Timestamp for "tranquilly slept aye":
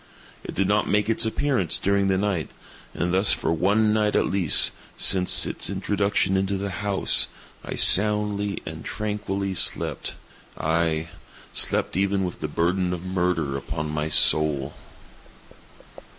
8.83-11.09